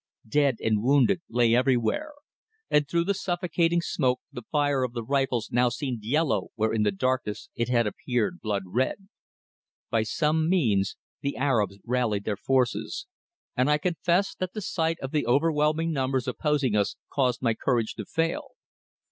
[0.27, 2.13] Dead and wounded lay everywhere,
[2.71, 6.81] and through the suffocating smoke the fire of the rifles now seemed yellow where in
[6.81, 9.07] the darkness it had appeared blood red.
[9.91, 13.05] By some means the Arabs rallied their forces,
[13.55, 17.93] and I confess that the sight of the overwhelming numbers opposing us caused my courage
[17.93, 18.55] to fail.